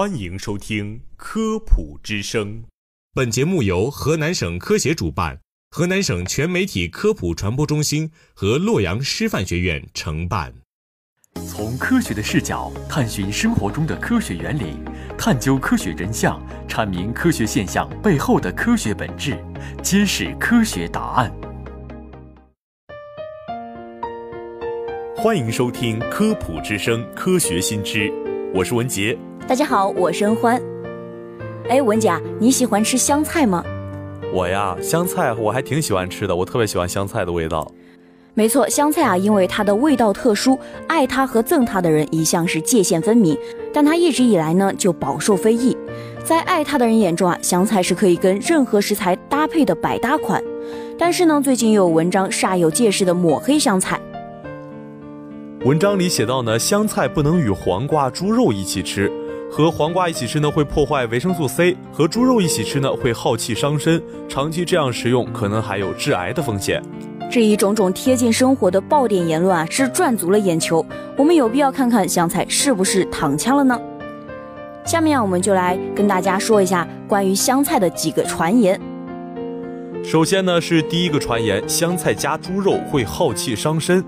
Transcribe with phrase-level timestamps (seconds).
[0.00, 2.62] 欢迎收听《科普之声》。
[3.12, 5.38] 本节目由河南省科协主办，
[5.72, 10.54] 河南省全媒体科普传播中心和洛阳师范学院承办。
[11.46, 14.78] 从科学的视角探寻生活中的科学原理，
[15.18, 19.38] 探究科学真相，阐明科学现象背后的科学本质，
[19.82, 21.30] 揭示科学答案。
[25.14, 28.10] 欢迎收听《科普之声》科学新知，
[28.54, 29.14] 我是文杰。
[29.50, 30.62] 大家好，我是恩欢。
[31.68, 33.64] 哎，文姐，你喜欢吃香菜吗？
[34.32, 37.68] 我呀，香菜我还挺喜欢吃的，我特别喜欢香菜的味道。
[38.32, 43.36] 没错，香菜啊，因为它的味道特殊，爱它和憎它的人一向是界限分明，
[43.72, 45.76] 但它一直以来呢就饱受非议。
[46.22, 50.40] 在爱它的人眼中啊，香菜是可以跟任何食材搭配的百搭款。
[50.96, 54.00] 但是呢，最近又有文章煞有介事的抹黑香菜。
[55.64, 59.12] 文章里写到呢，香菜不能与黄瓜、猪肉一起吃，
[59.50, 66.80] 和黄瓜一起吃呢会破坏维生素 C，和猪肉一起吃呢会耗气伤身，长期这样食用可能还有致癌的风险。
[67.28, 70.84] 这一种种贴近生活的爆点言论啊，是赚足了眼球。
[71.16, 73.78] 我们有必要看看香菜是不是躺枪了呢？
[74.84, 78.80] 下面啊，我们就来跟大家说一下关于香菜的几个传言。
[80.04, 84.04] 首先呢，是第一个传言，香菜加猪肉会耗气伤身。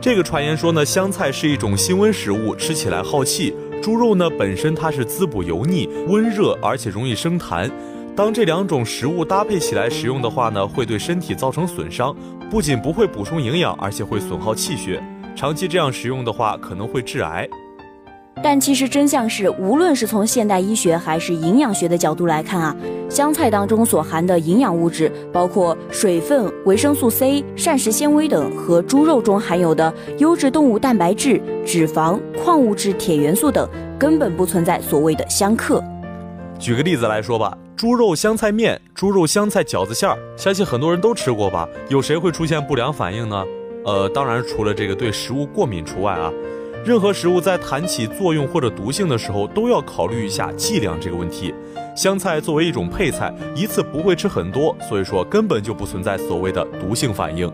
[0.00, 7.70] 这个传言说呢，香菜是一种辛温食物，吃起来耗气；猪肉呢本身它是滋补油腻、温热，而且容易生痰。
[8.16, 12.16] 当这两种食物搭配起来食用的话呢，会对身体造成损伤，
[12.50, 15.04] 不仅不会补充营养，而且会损耗气血。
[15.36, 17.46] 长期这样食用的话，可能会致癌。
[18.42, 22.76] 但其实真相是，无论是从现代医学还是营养学的角度来看啊，
[23.08, 33.68] 香菜当中所含的营养物质，包括水分、维生素 C、膳食纤维等，和猪肉中含有的优质动物蛋白质、脂肪、矿物质、铁元素等，
[33.98, 35.82] 根本不存在所谓的相克。
[36.58, 41.66] 举个例子来说吧，猪肉香菜面、猪肉香菜饺子馅儿，相信很多人都吃过吧？
[41.88, 43.42] 有谁会出现不良反应呢？
[43.86, 46.30] 呃，当然除了这个对食物过敏除外啊。
[46.84, 51.54] 任何食物在谈起作用或者毒性的时候，都要考虑一下剂量这个问题。
[51.96, 57.50] 香菜作为一种配菜，一次不会吃很多，所以说根本就不存在所谓的毒性反应。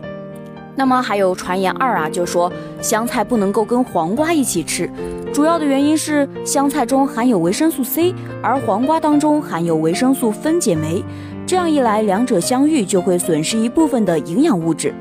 [0.75, 4.89] 那么还有传言二啊，就说香菜不能够跟黄瓜一起吃，
[5.33, 8.13] 主要的原因是香菜中含有维生素 C，
[8.43, 11.01] 而黄瓜当中含有维生素分解酶，
[11.47, 14.93] 这样一来两者相遇就会损失一部分的营养物质。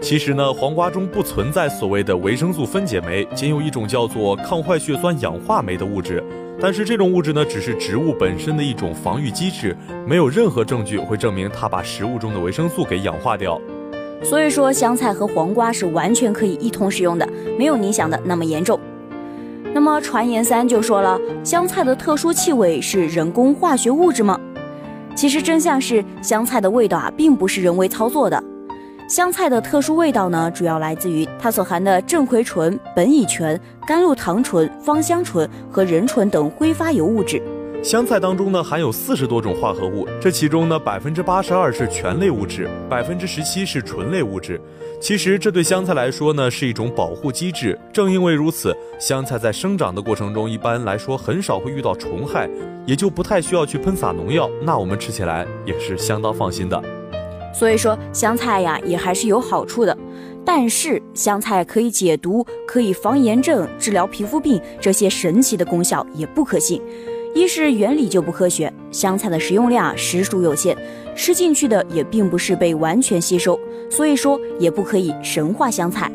[0.00, 6.24] 其实呢，黄瓜中不存在所谓的维生素分解酶，仅有一种叫做抗坏血酸氧化酶的物质。
[6.58, 13.60] 但是这种物质呢，只是植物本身的一种防御机制，没有任何证据会证明它把食物中的维生素给氧化掉。
[14.22, 17.28] 所以说，香菜和黄瓜是完全可以一同食用的，
[17.58, 18.80] 没有你想的那么严重。
[19.72, 24.38] 那么传言三就说了，香菜的特殊气味是人工化学物质吗？
[25.14, 28.42] 其实真相是，香菜的味道啊，并不是人为操作的。
[29.10, 37.42] 香菜的特殊味道呢，主要来自于它所含的正葵醇、苯乙醛、甘露糖醇、芳香醇和壬醇等挥发油物质。
[37.82, 44.60] 香菜当中呢，含有四十多种化合物，这其中呢，百分之八十二是醛类物质，百分之十七是醇类物质。
[45.00, 47.76] 其实这对香菜来说呢，是一种保护机制。
[47.92, 52.48] 正因为如此，香菜在生长的过程中，一般来说很少会遇到虫害，
[52.86, 54.48] 也就不太需要去喷洒农药。
[54.62, 56.80] 那我们吃起来也是相当放心的。
[57.52, 59.96] 所以说香菜呀也还是有好处的，
[60.44, 66.80] 但是香菜可以解毒、可以防炎症、治疗皮肤病这些神奇的功效也不可信。
[67.32, 70.76] 一是原理就不科学，香菜的食用量实属有限，
[71.14, 73.58] 吃进去的也并不是被完全吸收，
[73.88, 76.10] 所以说也不可以神化香菜。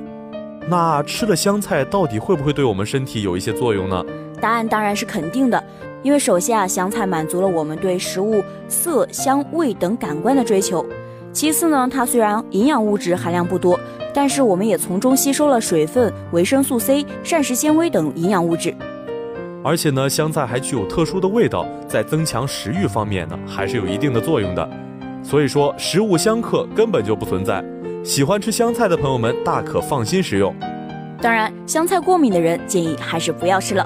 [0.67, 4.03] 那吃了香菜到底会不会对我们身体有一些作用呢？
[4.41, 5.63] 答案当然是肯定的，
[6.03, 10.85] 因为首先啊，香菜满足了我们对食物色香味等感官的追求。
[11.35, 13.77] 其次呢，它虽然营养物质含量不多，
[14.13, 18.73] 但是我们也从中吸收了水分、维生素 C、膳食纤维等营养物质。
[19.61, 24.65] 而且呢，香菜还具有特殊的味道，在增强食欲方面呢，还是有一定的作用的。
[25.21, 27.61] 所以说，食物相克根本就不存在。
[28.01, 30.55] 喜欢吃香菜的朋友们大可放心食用。
[31.21, 33.85] 当然，香菜过敏的人建议还是不要吃了。